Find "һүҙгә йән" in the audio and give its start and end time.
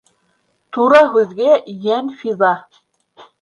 1.17-2.11